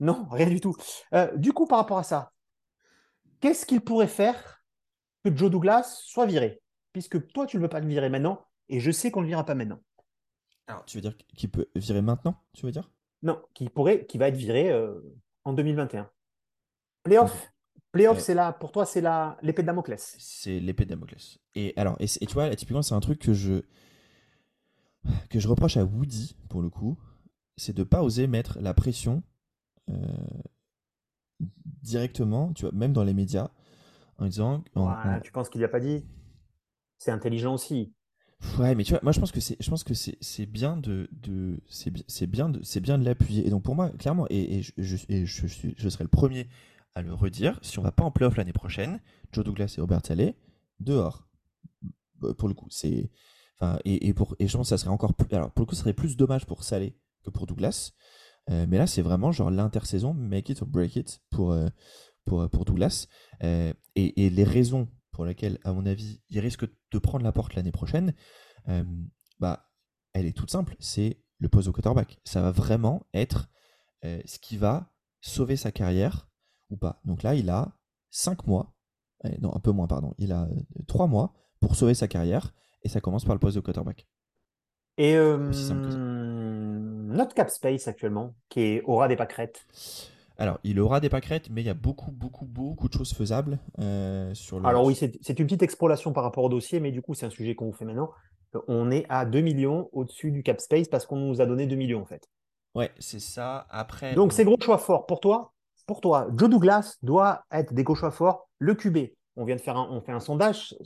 [0.00, 0.74] Non, rien du tout.
[1.14, 2.32] Euh, du coup, par rapport à ça,
[3.40, 4.62] qu'est-ce qu'il pourrait faire
[5.24, 6.62] que Joe Douglas soit viré?
[6.92, 9.28] Puisque toi, tu ne veux pas le virer maintenant, et je sais qu'on ne le
[9.28, 9.80] virera pas maintenant.
[10.66, 12.90] Alors, tu veux dire qu'il peut virer maintenant, tu veux dire?
[13.22, 15.00] Non, qu'il pourrait, qui va être viré euh,
[15.44, 16.10] en 2021.
[17.02, 17.52] Playoff,
[17.92, 20.16] playoff, c'est là, pour toi, c'est là l'épée de Damoclès.
[20.18, 21.38] C'est l'épée de Damoclès.
[21.54, 23.62] Et alors, et, tu vois, typiquement, c'est un truc que je
[25.30, 26.98] que je reproche à Woody pour le coup,
[27.56, 29.22] c'est de pas oser mettre la pression
[29.88, 29.94] euh,
[31.82, 33.50] directement, tu vois, même dans les médias,
[34.18, 34.62] en disant.
[35.22, 36.04] Tu penses qu'il n'y a pas dit?
[36.98, 37.94] C'est intelligent aussi.
[38.58, 40.78] Ouais, mais tu vois, moi je pense que c'est, je pense que c'est, c'est bien
[40.78, 43.46] de, de c'est, c'est bien de, c'est bien de l'appuyer.
[43.46, 46.48] Et donc pour moi, clairement, et, et, je, je, je, je serai le premier
[46.94, 49.00] à le redire, si on va pas en playoff l'année prochaine,
[49.32, 50.36] Joe Douglas et Robert Saleh,
[50.78, 51.28] dehors.
[52.18, 53.10] Bah, pour le coup, c'est,
[53.58, 55.66] enfin, et, et pour, et je pense que ça serait encore plus, alors pour le
[55.66, 57.92] coup, ça serait plus dommage pour Saleh que pour Douglas.
[58.48, 61.68] Euh, mais là, c'est vraiment genre l'intersaison, make it or break it pour, euh,
[62.24, 63.06] pour, pour Douglas.
[63.42, 67.54] Euh, et, les raisons pour lesquelles, à mon avis, il risque de prendre la porte
[67.54, 68.14] l'année prochaine,
[69.38, 69.70] bah,
[70.12, 70.76] elle est toute simple.
[70.78, 72.18] C'est le poste au quarterback.
[72.24, 73.50] Ça va vraiment être
[74.02, 76.30] ce qui va sauver sa carrière
[76.70, 77.00] ou pas.
[77.04, 77.76] Donc là, il a
[78.10, 78.74] 5 mois,
[79.40, 80.48] non, un peu moins, pardon, il a
[80.88, 84.06] 3 mois pour sauver sa carrière, et ça commence par le poste de quarterback.
[85.00, 85.16] Et
[87.10, 89.66] notre cap space actuellement, qui est aura des pâquerettes.
[90.36, 93.58] Alors, il aura des pâquerettes, mais il y a beaucoup, beaucoup, beaucoup de choses faisables
[94.34, 94.66] sur le.
[94.66, 97.30] Alors oui, c'est une petite extrapolation par rapport au dossier, mais du coup, c'est un
[97.30, 98.10] sujet qu'on vous fait maintenant.
[98.68, 101.76] On est à 2 millions au-dessus du cap space parce qu'on nous a donné 2
[101.76, 102.28] millions en fait.
[102.74, 103.66] Ouais, c'est ça.
[103.70, 104.14] Après.
[104.14, 105.52] Donc, c'est gros choix fort pour toi.
[105.86, 108.48] Pour toi, Joe Douglas doit être des gros choix forts.
[108.58, 108.98] Le QB,
[109.36, 110.76] on vient de faire un, on fait un sondage.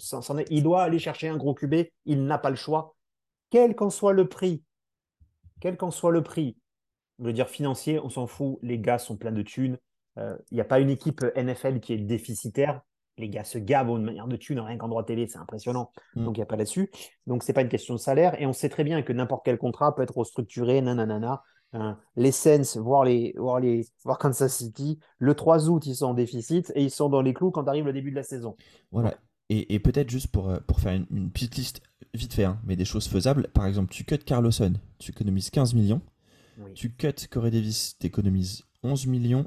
[0.50, 1.74] il doit aller chercher un gros QB.
[2.06, 2.94] Il n'a pas le choix.
[3.54, 4.64] Quel qu'en soit le prix,
[5.60, 6.56] quel qu'en soit le prix,
[7.20, 8.58] je veux dire financier, on s'en fout.
[8.62, 9.78] Les gars sont pleins de thunes.
[10.16, 12.80] Il euh, n'y a pas une équipe NFL qui est déficitaire.
[13.16, 15.92] Les gars se gavent de manière de thunes, rien qu'en droit télé, c'est impressionnant.
[16.16, 16.24] Mm.
[16.24, 16.90] Donc il n'y a pas là-dessus.
[17.28, 18.34] Donc ce n'est pas une question de salaire.
[18.42, 21.44] Et on sait très bien que n'importe quel contrat peut être restructuré, nanana.
[21.74, 21.96] Hein.
[22.16, 26.14] les Saints, voire, les, voir les, voir Kansas City, le 3 août, ils sont en
[26.14, 28.56] déficit et ils sont dans les clous quand arrive le début de la saison.
[28.90, 29.14] Voilà.
[29.50, 31.82] Et, peut-être juste pour, euh, pour faire une, petite liste
[32.14, 33.48] vite fait, hein, mais des choses faisables.
[33.52, 36.00] Par exemple, tu cut Carlosson, tu économises 15 millions.
[36.74, 39.46] Tu cut Corey Davis, tu économises 11 millions.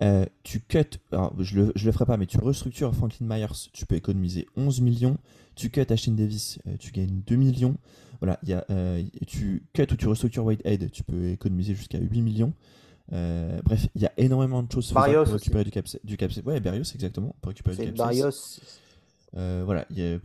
[0.00, 3.84] Euh, tu cut, alors je le, le ferai pas, mais tu restructures Franklin Myers, tu
[3.84, 5.18] peux économiser 11 millions.
[5.56, 7.76] Tu cut Ashton Davis, euh, tu gagnes 2 millions.
[8.20, 12.22] Voilà, y a, euh, tu cut ou tu restructures Whitehead, tu peux économiser jusqu'à 8
[12.22, 12.52] millions.
[13.10, 15.86] bref, il y a énormément de choses pour récupérer du cap.
[16.04, 17.34] Du cap ouais, Barrios, exactement.
[17.40, 17.96] Pour récupérer du cap.
[17.96, 18.60] Barrios,
[19.36, 20.18] euh, voilà, il y, a,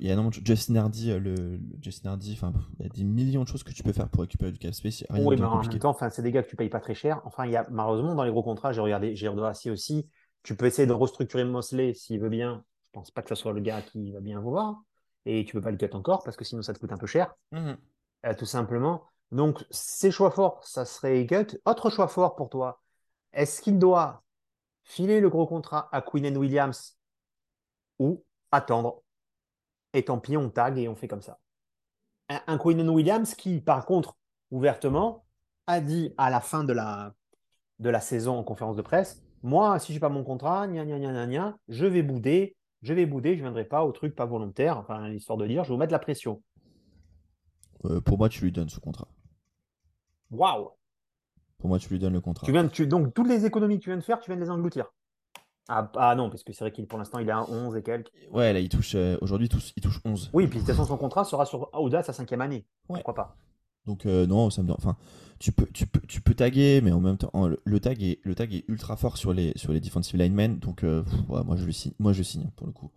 [0.00, 2.88] il y a énormément de Justin Hardy, euh, le, Justin Hardy, enfin, il y a
[2.88, 5.04] des millions de choses que tu peux faire pour récupérer du cap space.
[5.10, 7.20] oui, mais en même temps, enfin, c'est des gars que tu payes pas très cher.
[7.24, 10.08] Enfin, il y a malheureusement dans les gros contrats, j'ai regardé, j'ai regardé aussi.
[10.42, 12.64] Tu peux essayer de restructurer Mosley s'il veut bien.
[12.84, 14.82] Je pense pas que ce soit le gars qui va bien voir.
[15.26, 17.06] Et tu peux pas le cut encore parce que sinon ça te coûte un peu
[17.06, 17.34] cher.
[17.52, 17.72] Mmh
[18.24, 19.04] euh, tout simplement.
[19.30, 21.58] Donc, ces choix forts, ça serait cut.
[21.64, 22.80] Autre choix fort pour toi,
[23.32, 24.22] est-ce qu'il doit
[24.84, 26.96] filer le gros contrat à Queen Williams
[27.98, 29.02] ou attendre.
[29.92, 31.38] Et tant pis, on tag et on fait comme ça.
[32.28, 34.16] Un, un Williams qui, par contre,
[34.50, 35.24] ouvertement,
[35.66, 37.14] a dit à la fin de la,
[37.78, 40.84] de la saison en conférence de presse Moi, si je n'ai pas mon contrat, gna,
[40.84, 44.14] gna, gna, gna, je vais bouder, je vais bouder, je ne viendrai pas au truc
[44.14, 46.42] pas volontaire, enfin, l'histoire de dire je vais vous mettre la pression.
[47.84, 49.08] Euh, pour moi, tu lui donnes ce contrat.
[50.30, 50.70] Waouh
[51.58, 52.44] Pour moi, tu lui donnes le contrat.
[52.44, 54.44] Tu viens tu, donc, toutes les économies que tu viens de faire, tu viens de
[54.44, 54.92] les engloutir.
[55.68, 57.82] Ah, ah, non, parce que c'est vrai qu'il pour l'instant il est à 11 et
[57.82, 58.12] quelques.
[58.30, 60.30] Ouais, là il touche euh, aujourd'hui il touche 11.
[60.32, 62.64] Oui, puis de toute façon son contrat sera sur Auda sa cinquième année.
[62.86, 63.36] Pourquoi pas?
[63.84, 64.96] Donc euh, non, ça me enfin
[65.38, 67.30] tu peux tu peux tu peux taguer mais en même temps
[67.64, 70.82] le, tag est le tag est ultra fort sur les sur les defensive linemen donc
[70.82, 72.90] euh, moi je signe moi je signe pour le coup.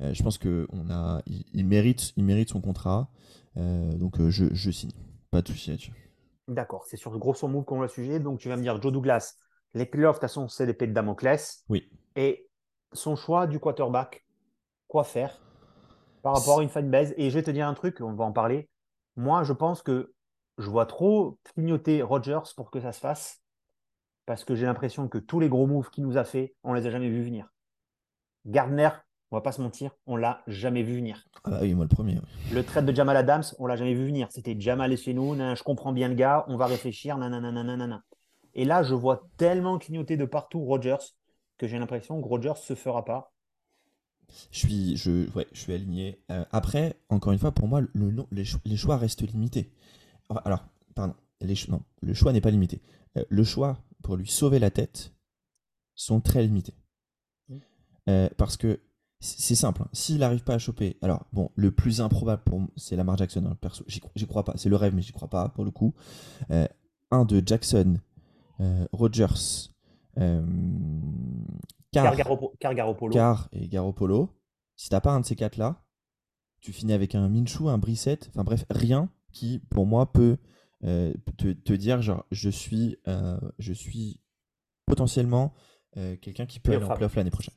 [0.00, 3.08] je pense que on a il, mérite il mérite son contrat
[3.56, 4.92] donc je, je signe.
[5.30, 6.12] Pas de souci là-dessus.
[6.46, 8.62] D'accord, c'est sur le gros son move qu'on va le sujet donc tu vas me
[8.62, 9.36] dire Joe Douglas
[9.74, 11.64] les playoffs, de toute façon, c'est l'épée de Damoclès.
[11.68, 11.88] Oui.
[12.16, 12.48] Et
[12.92, 14.26] son choix du quarterback,
[14.88, 15.40] quoi faire
[16.22, 17.14] par rapport à une fanbase?
[17.16, 18.68] Et je vais te dire un truc, on va en parler.
[19.16, 20.12] Moi, je pense que
[20.58, 23.40] je vois trop clignoter Rogers pour que ça se fasse.
[24.24, 26.86] Parce que j'ai l'impression que tous les gros moves qu'il nous a fait, on les
[26.86, 27.48] a jamais vus venir.
[28.46, 28.90] Gardner,
[29.30, 31.24] on va pas se mentir, on l'a jamais vu venir.
[31.44, 32.20] Ah bah oui, moi le premier.
[32.52, 34.28] Le trade de Jamal Adams, on l'a jamais vu venir.
[34.30, 38.02] C'était Jamal et chez nous, je comprends bien le gars, on va réfléchir, nanana.
[38.54, 41.14] Et là, je vois tellement clignoter de partout Rogers
[41.62, 43.32] que j'ai l'impression que Rogers se fera pas.
[44.50, 46.20] Je suis, je, ouais, je suis aligné.
[46.32, 49.70] Euh, après, encore une fois, pour moi, le, les, choix restent limités.
[50.44, 50.64] Alors,
[50.96, 52.82] pardon, les, non, le choix n'est pas limité.
[53.16, 55.14] Euh, le choix pour lui sauver la tête
[55.94, 56.74] sont très limités.
[57.48, 57.56] Mmh.
[58.08, 58.80] Euh, parce que
[59.20, 59.82] c'est simple.
[59.82, 59.88] Hein.
[59.92, 63.46] S'il n'arrive pas à choper, alors bon, le plus improbable pour c'est Lamar Jackson.
[63.46, 64.54] Hein, perso, j'y crois pas.
[64.56, 65.94] C'est le rêve, mais j'y crois pas pour le coup.
[67.12, 68.00] un de Jackson
[68.92, 69.71] Rogers,
[70.18, 70.44] euh,
[71.92, 72.14] Car,
[73.10, 74.30] Car, et Garoppolo.
[74.76, 75.84] Si t'as pas un de ces quatre-là,
[76.60, 80.38] tu finis avec un Minshew, un Brissette, enfin bref, rien qui, pour moi, peut
[80.84, 82.96] euh, te, dire genre, je suis,
[83.58, 84.20] je suis
[84.86, 85.54] potentiellement
[86.20, 87.54] quelqu'un qui peut aller en playoff l'année prochaine.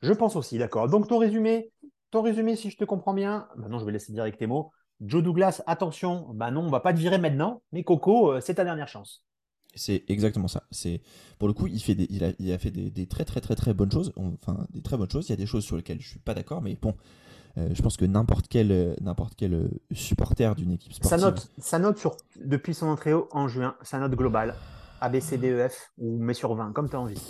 [0.00, 0.88] Je pense aussi, d'accord.
[0.88, 1.72] Donc ton résumé,
[2.10, 4.72] ton résumé, si je te comprends bien, maintenant je vais laisser dire tes mots.
[5.00, 8.64] Joe Douglas, attention, bah non, on va pas te virer maintenant, mais Coco, c'est ta
[8.64, 9.24] dernière chance.
[9.78, 10.64] C'est exactement ça.
[10.70, 11.00] C'est
[11.38, 13.54] pour le coup, il fait des, il a, il a fait des, très très très
[13.54, 14.12] très bonnes choses.
[14.16, 15.28] Enfin, des très bonnes choses.
[15.28, 16.94] Il y a des choses sur lesquelles je suis pas d'accord, mais bon,
[17.56, 21.18] euh, je pense que n'importe quel n'importe quel euh, supporter d'une équipe sportive.
[21.18, 24.54] Sa note, sa note sur depuis son entrée en juin, sa note globale,
[25.00, 27.20] A B C D E F ou met sur 20, comme tu as envie.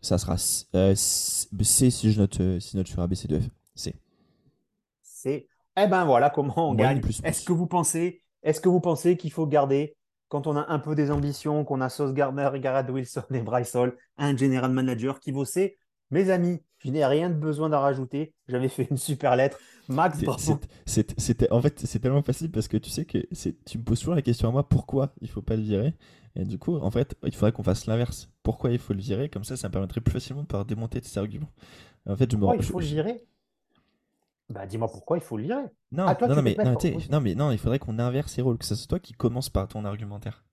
[0.00, 0.36] Ça sera
[0.74, 3.48] euh, C si je note si je note sur A B C D E F.
[3.74, 3.94] C.
[5.02, 5.48] C.
[5.76, 7.00] Eh ben voilà comment on gagne.
[7.24, 9.96] Est-ce que vous pensez, est-ce que vous pensez qu'il faut garder
[10.30, 13.74] quand on a un peu des ambitions, qu'on a Sauce Gardner, Garrett Wilson et Bryce
[13.74, 15.76] Hall, un general manager qui bossait.
[16.10, 18.32] Mes amis, je n'ai rien de besoin d'en rajouter.
[18.48, 19.58] J'avais fait une super lettre.
[19.88, 20.18] Max,
[20.86, 24.14] c'était en fait c'est tellement facile parce que tu sais que tu me poses toujours
[24.14, 25.94] la question à moi pourquoi il faut pas le virer?
[26.36, 29.28] Et du coup en fait il faudrait qu'on fasse l'inverse pourquoi il faut le virer?
[29.28, 31.50] Comme ça ça me permettrait plus facilement de pouvoir démonter tes arguments
[32.06, 33.26] en fait je pourquoi il faut le virer?
[34.50, 36.56] Bah dis-moi pourquoi il faut le virer non ah, non, mais,
[37.10, 39.48] non, mais non il faudrait qu'on inverse les rôles que ce soit toi qui commence
[39.48, 40.44] par ton argumentaire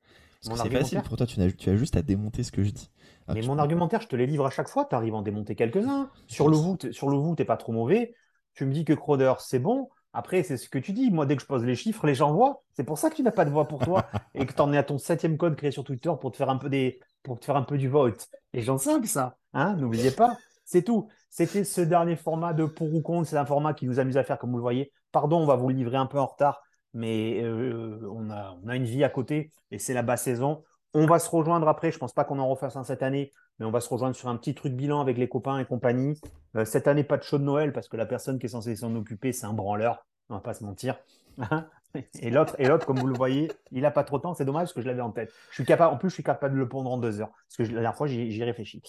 [0.46, 2.64] parce que c'est facile pour toi tu as, tu as juste à démonter ce que
[2.64, 2.90] je dis
[3.28, 5.22] ah, mais mon argumentaire je te les livre à chaque fois tu arrives à en
[5.22, 8.14] démonter quelques-uns sur le vous sur le vous t'es pas trop mauvais
[8.58, 9.88] tu me dis que Crowder, c'est bon.
[10.14, 11.12] Après, c'est ce que tu dis.
[11.12, 12.64] Moi, dès que je pose les chiffres, les gens voient.
[12.74, 14.74] C'est pour ça que tu n'as pas de voix pour toi et que tu en
[14.74, 17.00] es à ton septième code créé sur Twitter pour te faire un peu, des...
[17.22, 18.28] pour te faire un peu du vote.
[18.54, 19.38] Les gens savent ça.
[19.54, 20.38] Hein N'oubliez pas.
[20.68, 21.08] C'est tout.
[21.30, 23.30] C'était ce dernier format de pour ou contre.
[23.30, 24.92] C'est un format qui nous amuse à faire, comme vous le voyez.
[25.14, 26.62] Pardon, on va vous le livrer un peu en retard,
[26.94, 30.66] mais euh, on, a, une vie à côté et c'est la basse saison.
[30.94, 31.90] On va se rejoindre après.
[31.92, 34.14] Je ne pense pas qu'on en refasse un cette année, mais on va se rejoindre
[34.14, 36.20] sur un petit truc bilan avec les copains et compagnie.
[36.58, 38.76] Euh, cette année, pas de show de Noël parce que la personne qui est censée
[38.76, 40.06] s'en occuper, c'est un branleur.
[40.30, 40.98] On va pas se mentir.
[42.20, 44.34] et l'autre, et l'autre, comme vous le voyez, il n'a pas trop de temps.
[44.34, 45.32] C'est dommage parce que je l'avais en tête.
[45.50, 47.56] Je suis capable, en plus, je suis capable de le pondre en deux heures parce
[47.56, 48.82] que la dernière fois, j'y, réfléchi.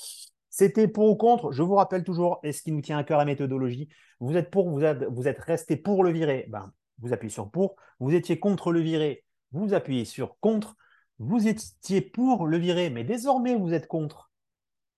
[0.59, 1.53] C'était pour ou contre.
[1.53, 4.51] Je vous rappelle toujours, et ce qui nous tient à cœur la méthodologie, vous êtes
[4.51, 6.47] pour, vous êtes, resté pour le virer.
[6.49, 7.77] Ben, vous appuyez sur pour.
[8.01, 9.25] Vous étiez contre le virer.
[9.53, 10.75] Vous appuyez sur contre.
[11.21, 14.33] Vous étiez pour le virer, mais désormais vous êtes contre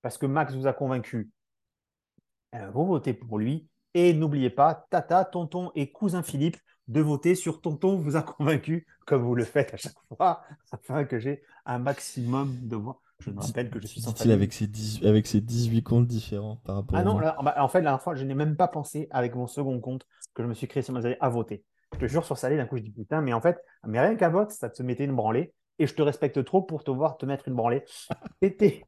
[0.00, 1.30] parce que Max vous a convaincu.
[2.54, 3.68] Euh, vous votez pour lui.
[3.92, 6.56] Et n'oubliez pas, Tata, Tonton et Cousin Philippe,
[6.88, 10.42] de voter sur Tonton vous a convaincu, comme vous le faites à chaque fois,
[10.72, 13.02] afin que j'ai un maximum de voix.
[13.20, 16.56] Je me rappelle que je suis sans avec ses, 18, avec ses 18 comptes différents
[16.64, 19.08] par rapport Ah non, bah, en fait, la dernière fois, je n'ai même pas pensé
[19.10, 21.64] avec mon second compte que je me suis créé sur ma à voter.
[21.92, 24.14] Je te jure sur Salé, d'un coup, je dis putain, mais en fait, mais rien
[24.16, 27.18] qu'à vote, ça te mettait une branlée et je te respecte trop pour te voir
[27.18, 27.84] te mettre une branlée.
[28.42, 28.84] C'était,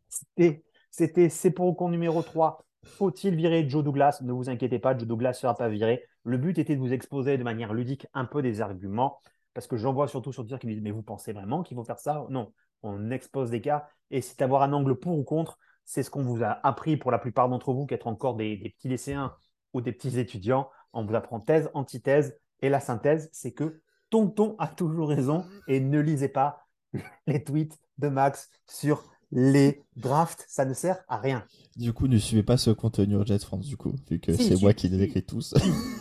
[0.90, 2.64] c'était, c'est pour con numéro 3.
[2.85, 4.21] Faut-il virer Joe Douglas?
[4.23, 6.05] Ne vous inquiétez pas, Joe Douglas ne sera pas viré.
[6.25, 9.18] Le but était de vous exposer de manière ludique un peu des arguments,
[9.55, 11.77] parce que j'en vois surtout sur Twitter qui me disent Mais vous pensez vraiment qu'il
[11.77, 12.27] faut faire ça?
[12.29, 15.59] Non, on expose des cas, et c'est d'avoir un angle pour ou contre.
[15.85, 18.57] C'est ce qu'on vous a appris pour la plupart d'entre vous, qui êtes encore des,
[18.57, 19.35] des petits lycéens
[19.73, 20.71] ou des petits étudiants.
[20.92, 25.81] On vous apprend thèse, antithèse, et la synthèse, c'est que Tonton a toujours raison, et
[25.81, 26.66] ne lisez pas
[27.27, 31.45] les tweets de Max sur les drafts, ça ne sert à rien.
[31.77, 34.75] Du coup, ne suivez pas ce contenu Jet France, du coup, vu que c'est moi
[34.75, 35.55] qui les écris tous.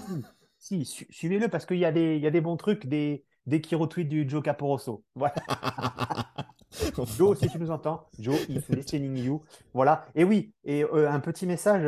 [0.60, 3.76] si, suivez-le parce qu'il y, a des, y a des bons trucs, des, des qui
[3.76, 5.06] retweetent du Joe Caporoso.
[5.16, 5.36] Voilà.
[7.18, 9.44] Joe, si tu nous entends, Joe, if listening you.
[9.74, 10.06] Voilà.
[10.16, 11.86] Et oui, et euh, un petit message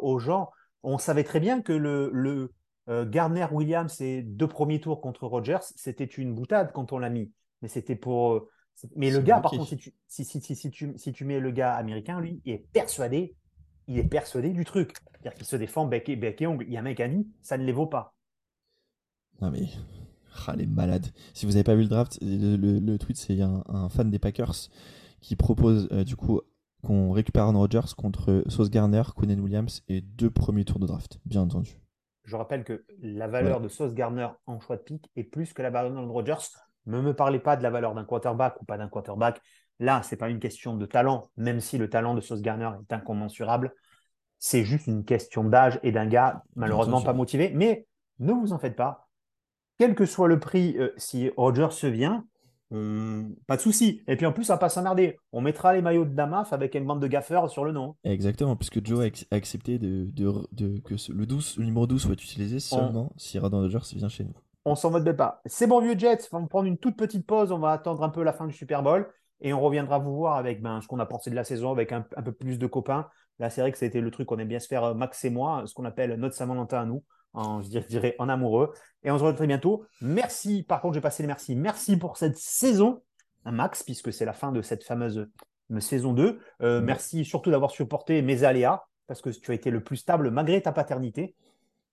[0.00, 0.50] aux gens.
[0.84, 2.52] On savait très bien que le, le
[2.88, 7.10] euh, Gardner Williams et deux premiers tours contre Rogers, c'était une boutade quand on l'a
[7.10, 7.32] mis.
[7.62, 8.32] Mais c'était pour.
[8.32, 8.48] Euh,
[8.96, 11.50] mais le gars, par contre, si tu, si, si, si, tu, si tu mets le
[11.50, 13.36] gars américain, lui, il est persuadé,
[13.86, 14.94] il est persuadé du truc.
[15.12, 16.64] C'est-à-dire qu'il se défend bec et, bec et ongle.
[16.66, 18.14] Il y a un mec à dit, ça ne les vaut pas.
[19.40, 19.68] Non mais,
[20.46, 21.06] ah, les malades.
[21.34, 24.68] Si vous n'avez pas vu le draft, le, tweet, c'est un, un, fan des Packers
[25.20, 26.40] qui propose euh, du coup
[26.82, 31.20] qu'on récupère Aaron Rodgers contre Sauce Garner, Quinn Williams et deux premiers tours de draft,
[31.24, 31.78] bien entendu.
[32.24, 35.62] Je rappelle que la valeur de Sauce Garner en choix de pick est plus que
[35.62, 36.34] la valeur de Rodgers
[36.86, 39.40] ne me parlez pas de la valeur d'un quarterback ou pas d'un quarterback.
[39.78, 42.70] Là, ce n'est pas une question de talent, même si le talent de Sauce Garner
[42.80, 43.74] est incommensurable.
[44.38, 47.52] C'est juste une question d'âge et d'un gars malheureusement pas motivé.
[47.54, 47.86] Mais
[48.18, 49.01] ne vous en faites pas.
[49.82, 52.24] Quel que soit le prix, euh, si Roger se vient,
[52.70, 54.00] pas de souci.
[54.06, 55.18] Et puis en plus, ça va pas s'emmerder.
[55.32, 57.96] On mettra les maillots de Damaf avec une bande de gaffeurs sur le nom.
[58.04, 60.08] Exactement, puisque Joe a accepté de,
[60.84, 64.34] que le, 12, le numéro 12 soit utilisé seulement si Radon Rodgers vient chez nous
[64.64, 65.40] on s'en moque pas.
[65.46, 66.28] C'est bon, vieux Jets.
[66.30, 67.50] On va prendre une toute petite pause.
[67.50, 70.36] On va attendre un peu la fin du Super Bowl et on reviendra vous voir
[70.36, 73.08] avec ben, ce qu'on a pensé de la saison, avec un, peu plus de copains.
[73.40, 75.30] Là, c'est vrai que c'était le truc qu'on aime bien se faire, euh, Max et
[75.30, 77.02] moi, ce qu'on appelle notre Saint-Valentin à nous,
[77.34, 78.72] en, je dirais en amoureux.
[79.02, 79.84] Et on se retrouve très bientôt.
[80.00, 80.62] Merci.
[80.62, 81.56] Par contre, j'ai passé les merci.
[81.56, 83.02] Merci pour cette saison,
[83.44, 85.28] hein, Max, puisque c'est la fin de cette fameuse
[85.70, 86.40] euh, saison 2.
[86.62, 90.30] Euh, merci surtout d'avoir supporté mes aléas, parce que tu as été le plus stable
[90.30, 91.34] malgré ta paternité.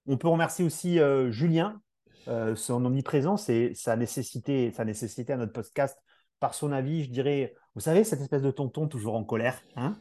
[0.08, 1.00] On peut remercier aussi
[1.30, 1.80] Julien,
[2.28, 5.98] euh, son omniprésence et sa nécessité, sa nécessité à notre podcast
[6.40, 9.62] par son avis, je dirais, vous savez, cette espèce de tonton toujours en colère.
[9.76, 9.98] Hein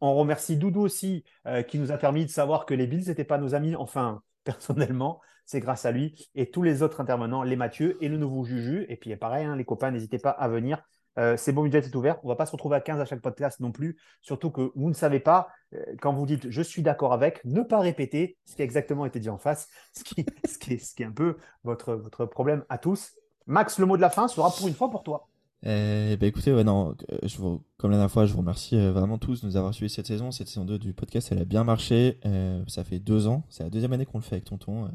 [0.00, 3.24] On remercie Doudou aussi, euh, qui nous a permis de savoir que les Bills n'étaient
[3.24, 3.76] pas nos amis.
[3.76, 6.30] Enfin, personnellement, c'est grâce à lui.
[6.34, 8.86] Et tous les autres intervenants, les Mathieu et le nouveau Juju.
[8.88, 10.82] Et puis, pareil, hein, les copains, n'hésitez pas à venir.
[11.18, 12.18] Euh, c'est bon, budget est ouvert.
[12.22, 13.98] On ne va pas se retrouver à 15 à chaque podcast non plus.
[14.22, 17.62] Surtout que vous ne savez pas, euh, quand vous dites je suis d'accord avec, ne
[17.62, 21.02] pas répéter ce qui a exactement été dit en face, ce qui, est, ce qui
[21.02, 23.14] est un peu votre problème à tous.
[23.46, 25.28] Max, le mot de la fin sera pour une fois pour toi.
[25.66, 28.76] Euh, bah écoutez, ouais, non, euh, je vous, comme la dernière fois, je vous remercie
[28.76, 30.30] euh, vraiment tous de nous avoir suivis cette saison.
[30.30, 32.20] Cette saison 2 du podcast, elle a bien marché.
[32.24, 33.42] Euh, ça fait deux ans.
[33.48, 34.88] C'est la deuxième année qu'on le fait avec Tonton.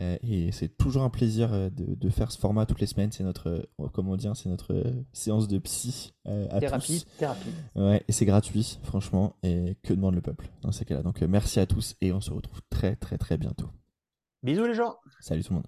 [0.00, 3.10] euh, et c'est toujours un plaisir de, de faire ce format toutes les semaines.
[3.10, 7.16] C'est notre, euh, comment dire, c'est notre séance de psy euh, à Thérapie, tous.
[7.18, 7.48] thérapie.
[7.74, 9.34] Ouais, et c'est gratuit, franchement.
[9.42, 11.02] Et que demande le peuple dans ces cas-là.
[11.02, 13.68] Donc merci à tous et on se retrouve très très très bientôt.
[14.44, 14.94] Bisous les gens.
[15.18, 15.66] Salut tout le monde.